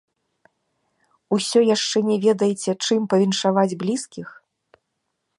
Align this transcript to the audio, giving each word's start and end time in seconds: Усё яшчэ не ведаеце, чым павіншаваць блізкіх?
Усё 1.35 1.59
яшчэ 1.75 1.97
не 2.09 2.17
ведаеце, 2.25 2.71
чым 2.83 3.05
павіншаваць 3.11 3.77
блізкіх? 3.83 4.27